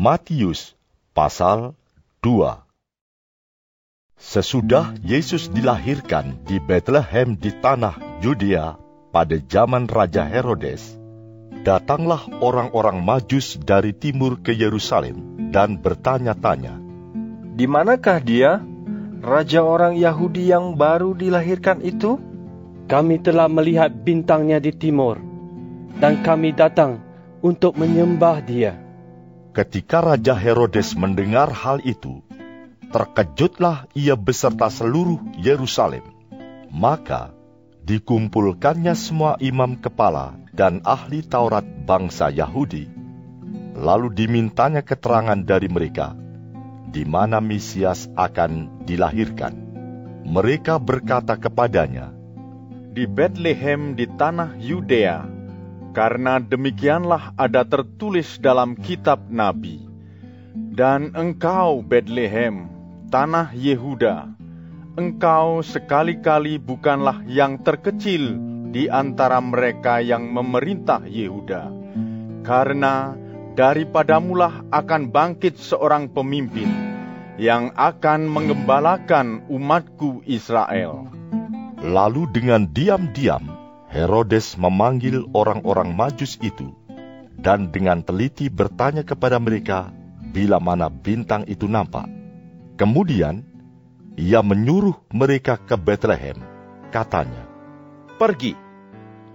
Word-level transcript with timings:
Matius 0.00 0.72
pasal 1.12 1.76
2 2.24 2.56
Sesudah 4.16 4.96
Yesus 5.04 5.52
dilahirkan 5.52 6.40
di 6.48 6.56
Bethlehem 6.56 7.36
di 7.36 7.52
tanah 7.52 8.24
Yudea 8.24 8.80
pada 9.12 9.36
zaman 9.36 9.84
Raja 9.84 10.24
Herodes, 10.24 10.96
datanglah 11.68 12.24
orang-orang 12.40 13.04
Majus 13.04 13.60
dari 13.60 13.92
timur 13.92 14.40
ke 14.40 14.56
Yerusalem 14.56 15.36
dan 15.52 15.76
bertanya-tanya, 15.76 16.80
Di 17.60 17.68
manakah 17.68 18.24
dia, 18.24 18.56
raja 19.20 19.60
orang 19.60 20.00
Yahudi 20.00 20.48
yang 20.48 20.80
baru 20.80 21.12
dilahirkan 21.12 21.84
itu? 21.84 22.16
Kami 22.88 23.20
telah 23.20 23.52
melihat 23.52 23.92
bintangnya 23.92 24.64
di 24.64 24.72
timur, 24.72 25.20
dan 26.00 26.24
kami 26.24 26.56
datang 26.56 27.04
untuk 27.44 27.76
menyembah 27.76 28.40
dia. 28.40 28.88
Ketika 29.50 29.98
Raja 29.98 30.30
Herodes 30.38 30.94
mendengar 30.94 31.50
hal 31.50 31.82
itu, 31.82 32.22
terkejutlah 32.94 33.90
ia 33.98 34.14
beserta 34.14 34.70
seluruh 34.70 35.18
Yerusalem. 35.42 36.06
Maka 36.70 37.34
dikumpulkannya 37.82 38.94
semua 38.94 39.34
imam 39.42 39.74
kepala 39.74 40.38
dan 40.54 40.78
ahli 40.86 41.26
Taurat 41.26 41.66
bangsa 41.66 42.30
Yahudi. 42.30 42.86
Lalu 43.74 44.14
dimintanya 44.14 44.86
keterangan 44.86 45.42
dari 45.42 45.66
mereka, 45.66 46.14
di 46.86 47.02
mana 47.02 47.42
Mesias 47.42 48.06
akan 48.14 48.86
dilahirkan. 48.86 49.54
Mereka 50.30 50.78
berkata 50.78 51.34
kepadanya, 51.34 52.14
di 52.94 53.02
Bethlehem 53.02 53.98
di 53.98 54.06
tanah 54.06 54.54
Yudea, 54.62 55.26
karena 55.90 56.38
demikianlah 56.38 57.34
ada 57.34 57.66
tertulis 57.66 58.38
dalam 58.38 58.78
kitab 58.78 59.26
Nabi. 59.30 59.82
Dan 60.70 61.14
engkau, 61.14 61.82
Bethlehem, 61.82 62.70
tanah 63.10 63.52
Yehuda, 63.52 64.30
engkau 64.94 65.62
sekali-kali 65.66 66.58
bukanlah 66.62 67.22
yang 67.26 67.58
terkecil 67.60 68.38
di 68.70 68.86
antara 68.86 69.42
mereka 69.42 69.98
yang 69.98 70.30
memerintah 70.30 71.02
Yehuda, 71.04 71.74
karena 72.46 73.18
daripadamulah 73.58 74.62
akan 74.70 75.10
bangkit 75.10 75.58
seorang 75.58 76.06
pemimpin 76.10 76.70
yang 77.34 77.74
akan 77.74 78.30
mengembalakan 78.30 79.42
umatku 79.50 80.22
Israel. 80.24 81.10
Lalu 81.80 82.30
dengan 82.30 82.68
diam-diam 82.70 83.59
Herodes 83.90 84.54
memanggil 84.54 85.26
orang-orang 85.34 85.90
Majus 85.90 86.38
itu 86.38 86.70
dan 87.34 87.74
dengan 87.74 88.06
teliti 88.06 88.46
bertanya 88.46 89.02
kepada 89.02 89.42
mereka 89.42 89.90
bila 90.30 90.62
mana 90.62 90.86
bintang 90.86 91.42
itu 91.50 91.66
nampak. 91.66 92.06
Kemudian 92.78 93.42
ia 94.14 94.40
menyuruh 94.46 94.94
mereka 95.10 95.58
ke 95.58 95.74
Bethlehem. 95.74 96.38
Katanya, 96.94 97.46
Pergi 98.18 98.54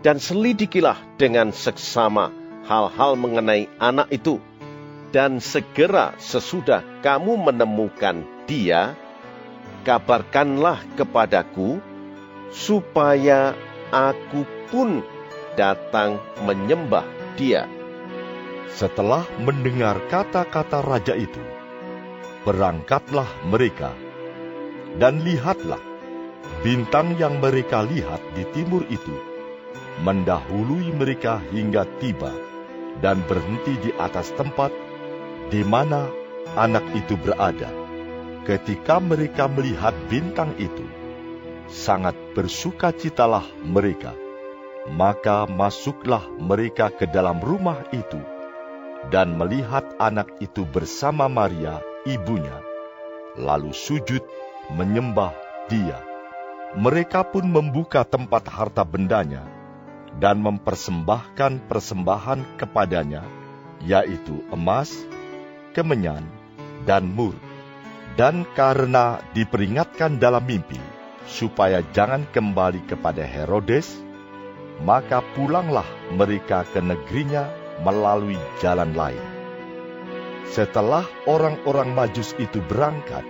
dan 0.06 0.22
selidikilah 0.22 1.02
dengan 1.18 1.50
seksama 1.50 2.30
hal-hal 2.70 3.18
mengenai 3.18 3.66
anak 3.82 4.14
itu. 4.14 4.38
Dan 5.10 5.40
segera 5.40 6.12
sesudah 6.20 6.84
kamu 7.00 7.40
menemukan 7.40 8.28
dia, 8.46 9.00
kabarkanlah 9.88 10.84
kepadaku, 11.00 11.80
supaya 12.52 13.56
aku 13.94 14.48
pun 14.72 15.04
datang 15.60 16.22
menyembah 16.46 17.06
dia. 17.36 17.66
Setelah 18.76 19.24
mendengar 19.40 20.02
kata-kata 20.12 20.84
raja 20.84 21.16
itu, 21.16 21.40
berangkatlah 22.44 23.28
mereka, 23.48 23.96
dan 25.00 25.24
lihatlah, 25.24 25.80
bintang 26.60 27.16
yang 27.16 27.40
mereka 27.40 27.88
lihat 27.88 28.20
di 28.36 28.44
timur 28.52 28.84
itu, 28.92 29.16
mendahului 30.04 30.92
mereka 30.92 31.40
hingga 31.56 31.88
tiba 32.04 32.36
dan 33.00 33.24
berhenti 33.28 33.80
di 33.80 33.92
atas 33.96 34.32
tempat 34.36 34.72
di 35.48 35.64
mana 35.64 36.12
anak 36.60 36.84
itu 36.96 37.16
berada. 37.20 37.72
Ketika 38.46 39.02
mereka 39.02 39.50
melihat 39.50 39.96
bintang 40.06 40.54
itu, 40.62 40.86
sangat 41.70 42.16
bersukacitalah 42.38 43.46
mereka. 43.66 44.14
Maka 44.86 45.50
masuklah 45.50 46.22
mereka 46.38 46.94
ke 46.94 47.10
dalam 47.10 47.42
rumah 47.42 47.82
itu 47.90 48.22
dan 49.10 49.38
melihat 49.38 49.86
anak 50.02 50.30
itu 50.42 50.66
bersama 50.66 51.30
Maria, 51.30 51.82
ibunya, 52.06 52.62
lalu 53.38 53.74
sujud 53.74 54.22
menyembah 54.74 55.34
dia. 55.70 56.02
Mereka 56.76 57.32
pun 57.32 57.48
membuka 57.48 58.04
tempat 58.04 58.50
harta 58.52 58.84
bendanya 58.84 59.46
dan 60.20 60.42
mempersembahkan 60.44 61.70
persembahan 61.70 62.60
kepadanya, 62.60 63.24
yaitu 63.84 64.44
emas, 64.52 64.92
kemenyan, 65.72 66.24
dan 66.84 67.08
mur. 67.08 67.36
Dan 68.16 68.48
karena 68.56 69.20
diperingatkan 69.36 70.24
dalam 70.24 70.48
mimpi, 70.48 70.80
supaya 71.26 71.82
jangan 71.94 72.30
kembali 72.30 72.86
kepada 72.86 73.26
Herodes, 73.26 73.98
maka 74.82 75.26
pulanglah 75.34 75.88
mereka 76.14 76.64
ke 76.68 76.80
negerinya 76.80 77.50
melalui 77.82 78.38
jalan 78.62 78.94
lain. 78.94 79.22
Setelah 80.46 81.04
orang-orang 81.26 81.92
Majus 81.98 82.38
itu 82.38 82.62
berangkat, 82.64 83.26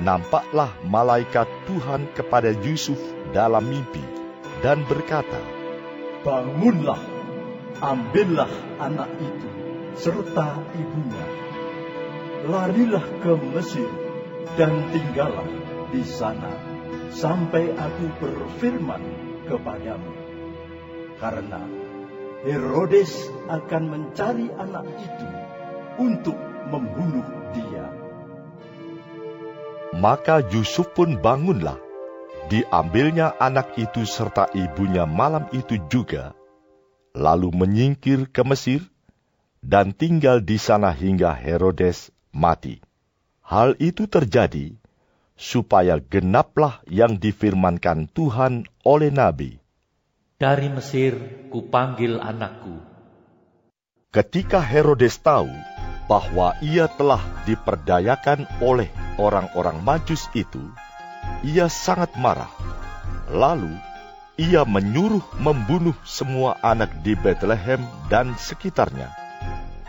nampaklah 0.00 0.72
malaikat 0.86 1.46
Tuhan 1.68 2.10
kepada 2.16 2.50
Yusuf 2.64 2.98
dalam 3.30 3.68
mimpi 3.68 4.02
dan 4.64 4.82
berkata, 4.88 5.38
Bangunlah, 6.24 6.98
ambillah 7.78 8.50
anak 8.82 9.10
itu 9.22 9.48
serta 9.94 10.58
ibunya. 10.74 11.26
Larilah 12.48 13.06
ke 13.22 13.32
Mesir 13.54 13.90
dan 14.56 14.72
tinggallah 14.94 15.46
di 15.90 16.02
sana 16.06 16.77
sampai 17.12 17.72
aku 17.74 18.04
berfirman 18.20 19.02
kepadamu. 19.48 20.12
Karena 21.18 21.62
Herodes 22.46 23.26
akan 23.50 23.82
mencari 23.90 24.46
anak 24.54 24.86
itu 25.02 25.28
untuk 25.98 26.38
membunuh 26.70 27.26
dia. 27.50 27.86
Maka 29.98 30.44
Yusuf 30.54 30.94
pun 30.94 31.18
bangunlah. 31.18 31.80
Diambilnya 32.48 33.36
anak 33.36 33.76
itu 33.76 34.08
serta 34.08 34.48
ibunya 34.56 35.04
malam 35.04 35.52
itu 35.52 35.76
juga, 35.92 36.32
lalu 37.12 37.52
menyingkir 37.52 38.32
ke 38.32 38.40
Mesir 38.40 38.80
dan 39.60 39.92
tinggal 39.92 40.40
di 40.40 40.56
sana 40.56 40.88
hingga 40.88 41.36
Herodes 41.36 42.08
mati. 42.32 42.80
Hal 43.44 43.76
itu 43.76 44.08
terjadi 44.08 44.80
supaya 45.38 46.02
genaplah 46.02 46.82
yang 46.90 47.16
difirmankan 47.16 48.10
Tuhan 48.10 48.66
oleh 48.82 49.14
Nabi. 49.14 49.62
Dari 50.34 50.66
Mesir 50.66 51.46
kupanggil 51.48 52.18
anakku. 52.18 52.82
Ketika 54.10 54.58
Herodes 54.58 55.22
tahu 55.22 55.50
bahwa 56.10 56.58
ia 56.58 56.90
telah 56.90 57.22
diperdayakan 57.46 58.50
oleh 58.58 58.90
orang-orang 59.14 59.78
Majus 59.84 60.26
itu, 60.34 60.62
ia 61.46 61.70
sangat 61.70 62.18
marah. 62.18 62.50
Lalu 63.30 63.76
ia 64.38 64.62
menyuruh 64.62 65.22
membunuh 65.38 65.94
semua 66.06 66.58
anak 66.62 67.02
di 67.02 67.18
Bethlehem 67.18 67.82
dan 68.06 68.38
sekitarnya, 68.38 69.10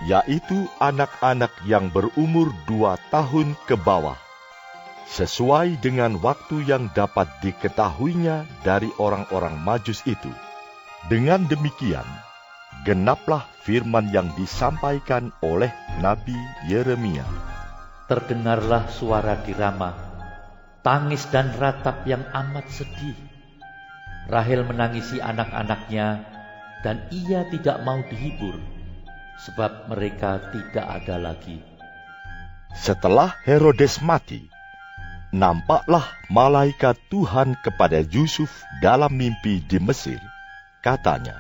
yaitu 0.10 0.66
anak-anak 0.82 1.54
yang 1.64 1.88
berumur 1.94 2.50
dua 2.66 2.98
tahun 3.14 3.54
ke 3.70 3.78
bawah, 3.78 4.18
sesuai 5.10 5.82
dengan 5.82 6.22
waktu 6.22 6.70
yang 6.70 6.94
dapat 6.94 7.26
diketahuinya 7.42 8.46
dari 8.62 8.94
orang-orang 9.02 9.58
Majus 9.58 10.06
itu. 10.06 10.30
Dengan 11.10 11.50
demikian, 11.50 12.06
genaplah 12.86 13.50
firman 13.66 14.14
yang 14.14 14.30
disampaikan 14.38 15.34
oleh 15.42 15.74
Nabi 15.98 16.38
Yeremia. 16.70 17.26
Terdengarlah 18.06 18.86
suara 18.94 19.42
di 19.42 19.54
Rama, 19.58 19.92
tangis 20.86 21.26
dan 21.34 21.58
ratap 21.58 22.06
yang 22.06 22.22
amat 22.30 22.70
sedih. 22.70 23.18
Rahel 24.30 24.62
menangisi 24.62 25.18
anak-anaknya 25.18 26.22
dan 26.86 27.10
ia 27.10 27.50
tidak 27.50 27.82
mau 27.82 27.98
dihibur 28.06 28.62
sebab 29.42 29.90
mereka 29.90 30.38
tidak 30.54 30.86
ada 30.86 31.18
lagi. 31.18 31.58
Setelah 32.78 33.34
Herodes 33.42 33.98
mati, 34.06 34.46
nampaklah 35.30 36.06
malaikat 36.30 36.98
Tuhan 37.14 37.54
kepada 37.62 38.02
Yusuf 38.02 38.50
dalam 38.82 39.14
mimpi 39.14 39.62
di 39.62 39.78
Mesir. 39.78 40.18
Katanya, 40.82 41.38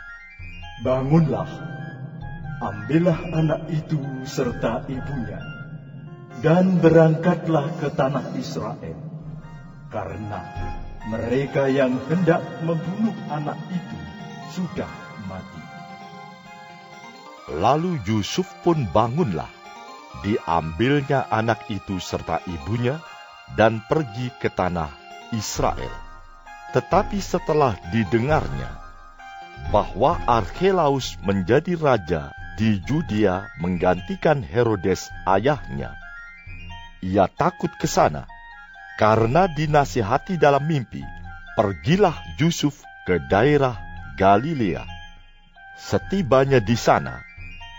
Bangunlah, 0.80 1.50
ambillah 2.62 3.20
anak 3.34 3.68
itu 3.72 4.00
serta 4.24 4.86
ibunya, 4.88 5.42
dan 6.40 6.80
berangkatlah 6.80 7.68
ke 7.80 7.88
tanah 7.92 8.36
Israel, 8.38 9.00
karena 9.92 10.42
mereka 11.10 11.68
yang 11.68 11.98
hendak 12.08 12.44
membunuh 12.62 13.16
anak 13.32 13.58
itu 13.74 14.00
sudah 14.54 14.92
mati. 15.26 15.64
Lalu 17.50 17.98
Yusuf 18.06 18.46
pun 18.62 18.86
bangunlah, 18.94 19.50
diambilnya 20.22 21.26
anak 21.34 21.66
itu 21.74 21.98
serta 21.98 22.44
ibunya, 22.46 23.02
dan 23.58 23.82
pergi 23.86 24.30
ke 24.38 24.52
tanah 24.52 24.92
Israel. 25.34 25.94
Tetapi 26.70 27.18
setelah 27.18 27.74
didengarnya 27.90 28.70
bahwa 29.74 30.22
Archelaus 30.30 31.18
menjadi 31.26 31.74
raja 31.78 32.30
di 32.58 32.78
Judea 32.86 33.50
menggantikan 33.58 34.46
Herodes 34.46 35.10
ayahnya, 35.26 35.98
ia 37.02 37.26
takut 37.32 37.72
ke 37.80 37.88
sana 37.88 38.28
karena 39.00 39.48
dinasihati 39.48 40.36
dalam 40.36 40.68
mimpi, 40.68 41.02
pergilah 41.56 42.16
Yusuf 42.36 42.84
ke 43.08 43.18
daerah 43.32 43.80
Galilea. 44.20 44.84
Setibanya 45.80 46.60
di 46.60 46.76
sana, 46.76 47.24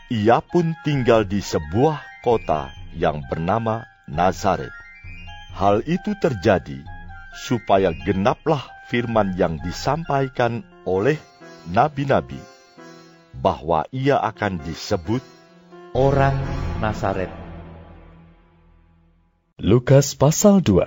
ia 0.08 0.40
pun 0.40 0.72
tinggal 0.80 1.28
di 1.28 1.44
sebuah 1.44 2.24
kota 2.24 2.72
yang 2.96 3.20
bernama 3.28 3.84
Nazaret. 4.08 4.79
Hal 5.54 5.84
itu 5.84 6.16
terjadi 6.18 6.80
supaya 7.34 7.94
genaplah 7.94 8.66
firman 8.90 9.38
yang 9.38 9.62
disampaikan 9.62 10.66
oleh 10.82 11.14
nabi-nabi 11.70 12.38
bahwa 13.38 13.86
ia 13.94 14.18
akan 14.18 14.58
disebut 14.66 15.22
Orang 15.90 16.38
Nazaret. 16.78 17.30
Lukas 19.58 20.14
pasal 20.14 20.62
2 20.62 20.86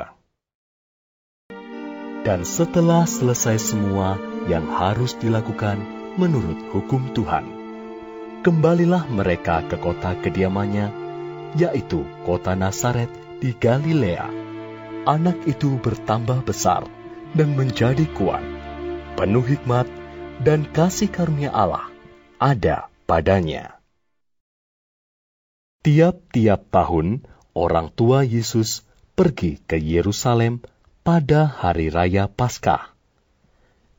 Dan 2.23 2.47
setelah 2.47 3.03
selesai 3.03 3.59
semua 3.59 4.15
yang 4.47 4.63
harus 4.71 5.19
dilakukan 5.19 5.75
menurut 6.15 6.55
hukum 6.71 7.11
Tuhan, 7.11 7.43
kembalilah 8.47 9.11
mereka 9.11 9.59
ke 9.67 9.75
kota 9.75 10.15
kediamannya, 10.19 10.87
yaitu 11.59 12.07
kota 12.23 12.55
Nazaret 12.55 13.11
di 13.43 13.51
Galilea. 13.51 14.42
Anak 15.03 15.43
itu 15.51 15.83
bertambah 15.83 16.47
besar 16.47 16.87
dan 17.35 17.59
menjadi 17.59 18.07
kuat, 18.15 18.39
penuh 19.19 19.43
hikmat 19.43 19.83
dan 20.39 20.63
kasih 20.63 21.11
karunia 21.11 21.51
Allah 21.51 21.91
ada 22.39 22.87
padanya. 23.03 23.83
Tiap-tiap 25.83 26.71
tahun, 26.71 27.27
orang 27.51 27.91
tua 27.91 28.23
Yesus 28.23 28.87
pergi 29.19 29.59
ke 29.67 29.75
Yerusalem 29.75 30.63
pada 31.03 31.51
hari 31.51 31.91
raya 31.91 32.31
Paskah. 32.31 32.95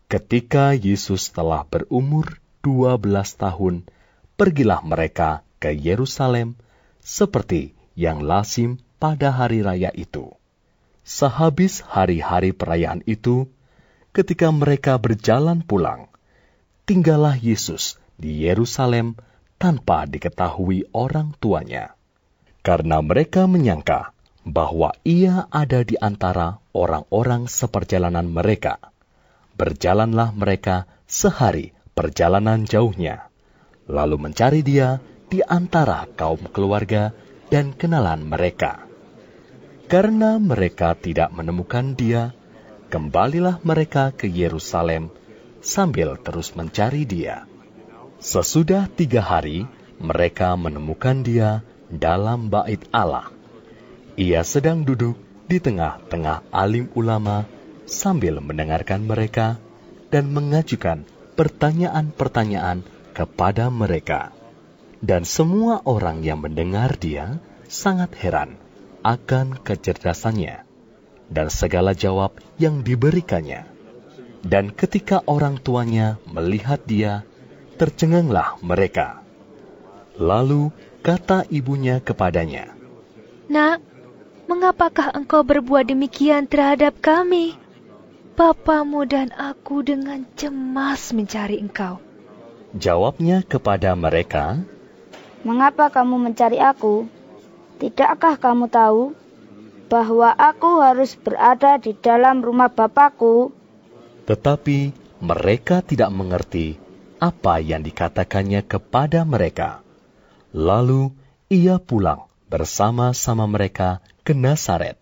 Ketika 0.09 0.73
Yesus 0.73 1.29
telah 1.37 1.69
berumur 1.69 2.41
12 2.65 3.05
tahun, 3.37 3.85
pergilah 4.41 4.81
mereka 4.81 5.45
ke 5.61 5.69
Yerusalem 5.69 6.57
seperti 7.05 7.77
yang 7.93 8.25
lazim 8.25 8.81
pada 8.97 9.37
hari 9.37 9.61
raya 9.61 9.93
itu. 9.93 10.33
Sehabis 11.05 11.85
hari-hari 11.85 12.57
perayaan 12.57 13.05
itu, 13.05 13.45
ketika 14.17 14.49
mereka 14.49 14.97
berjalan 14.97 15.61
pulang, 15.61 16.09
tinggallah 16.89 17.37
Yesus 17.37 18.01
di 18.17 18.49
Yerusalem 18.49 19.21
tanpa 19.61 20.09
diketahui 20.09 20.89
orang 20.97 21.37
tuanya, 21.37 21.93
karena 22.65 23.05
mereka 23.05 23.45
menyangka 23.45 24.17
bahwa 24.49 24.97
ia 25.05 25.45
ada 25.53 25.85
di 25.85 26.01
antara 26.01 26.57
orang-orang 26.73 27.53
seperjalanan 27.53 28.25
mereka. 28.25 28.81
Berjalanlah 29.61 30.33
mereka 30.33 30.89
sehari 31.05 31.77
perjalanan 31.93 32.65
jauhnya, 32.65 33.29
lalu 33.93 34.17
mencari 34.17 34.65
dia 34.65 35.05
di 35.29 35.45
antara 35.45 36.09
kaum 36.17 36.49
keluarga 36.49 37.13
dan 37.53 37.77
kenalan 37.77 38.25
mereka. 38.25 38.94
Karena 39.95 40.43
mereka 40.43 40.99
tidak 40.99 41.31
menemukan 41.31 41.95
dia, 41.95 42.35
kembalilah 42.91 43.63
mereka 43.63 44.11
ke 44.11 44.27
Yerusalem 44.27 45.07
sambil 45.63 46.19
terus 46.19 46.51
mencari 46.59 47.07
dia. 47.07 47.47
Sesudah 48.19 48.91
tiga 48.91 49.23
hari, 49.23 49.71
mereka 50.03 50.59
menemukan 50.59 51.23
dia 51.23 51.63
dalam 51.95 52.51
bait 52.51 52.83
Allah. 52.91 53.31
Ia 54.19 54.43
sedang 54.43 54.83
duduk 54.83 55.15
di 55.47 55.63
tengah-tengah 55.63 56.51
alim 56.51 56.91
ulama 56.99 57.47
sambil 57.87 58.43
mendengarkan 58.43 59.07
mereka 59.07 59.63
dan 60.11 60.27
mengajukan 60.35 61.07
pertanyaan-pertanyaan 61.39 62.83
kepada 63.15 63.71
mereka. 63.71 64.35
Dan 64.99 65.23
semua 65.23 65.87
orang 65.87 66.27
yang 66.27 66.43
mendengar 66.43 66.99
dia 66.99 67.39
sangat 67.71 68.11
heran 68.19 68.64
akan 69.05 69.61
kecerdasannya 69.61 70.65
dan 71.29 71.47
segala 71.53 71.93
jawab 71.93 72.41
yang 72.57 72.81
diberikannya. 72.81 73.69
Dan 74.45 74.73
ketika 74.73 75.25
orang 75.25 75.61
tuanya 75.61 76.21
melihat 76.29 76.81
dia, 76.85 77.25
tercenganglah 77.81 78.61
mereka. 78.61 79.25
Lalu 80.21 80.69
kata 81.01 81.49
ibunya 81.49 82.01
kepadanya, 82.01 82.73
Nak, 83.49 83.81
mengapakah 84.49 85.13
engkau 85.17 85.45
berbuat 85.45 85.89
demikian 85.89 86.45
terhadap 86.49 87.01
kami? 87.01 87.57
Bapamu 88.35 89.07
dan 89.09 89.31
aku 89.33 89.81
dengan 89.87 90.27
cemas 90.35 91.15
mencari 91.15 91.63
engkau. 91.63 92.03
Jawabnya 92.75 93.47
kepada 93.47 93.95
mereka, 93.95 94.61
Mengapa 95.45 95.93
kamu 95.93 96.17
mencari 96.19 96.57
aku? 96.57 97.05
Tidakkah 97.75 98.39
kamu 98.39 98.71
tahu 98.71 99.13
bahwa 99.91 100.31
aku 100.35 100.81
harus 100.81 101.19
berada 101.19 101.77
di 101.79 101.93
dalam 101.99 102.41
rumah 102.41 102.71
Bapakku? 102.71 103.51
Tetapi 104.25 104.79
mereka 105.21 105.83
tidak 105.85 106.11
mengerti 106.15 106.79
apa 107.19 107.59
yang 107.59 107.83
dikatakannya 107.83 108.65
kepada 108.65 109.27
mereka. 109.27 109.81
Lalu 110.55 111.11
ia 111.51 111.83
pulang 111.83 112.31
bersama-sama 112.47 113.51
mereka 113.51 113.99
ke 114.23 114.33
Nazaret, 114.33 114.97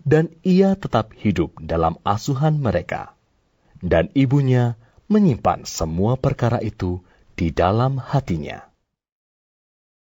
dan 0.00 0.32
ia 0.40 0.74
tetap 0.74 1.12
hidup 1.12 1.60
dalam 1.60 2.00
asuhan 2.02 2.56
mereka. 2.56 3.12
Dan 3.82 4.08
ibunya 4.16 4.80
menyimpan 5.12 5.68
semua 5.68 6.16
perkara 6.16 6.62
itu 6.64 7.04
di 7.36 7.52
dalam 7.52 8.00
hatinya. 8.00 8.71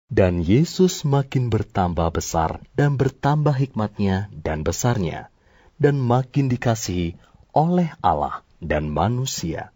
Dan 0.06 0.38
Yesus 0.38 1.02
makin 1.02 1.50
bertambah 1.50 2.14
besar 2.14 2.62
dan 2.78 2.94
bertambah 2.94 3.50
hikmatnya 3.50 4.30
dan 4.30 4.62
besarnya, 4.62 5.34
dan 5.82 5.98
makin 5.98 6.46
dikasihi 6.46 7.18
oleh 7.50 7.90
Allah 8.06 8.46
dan 8.62 8.86
manusia. 8.86 9.74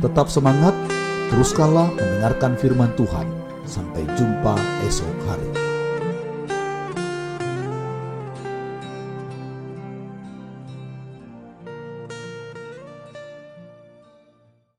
Tetap 0.00 0.32
semangat, 0.32 0.72
teruskanlah 1.28 1.92
mendengarkan 1.92 2.56
firman 2.56 2.96
Tuhan. 2.96 3.28
Sampai 3.68 4.08
jumpa 4.16 4.56
esok 4.88 5.16
hari. 5.28 5.63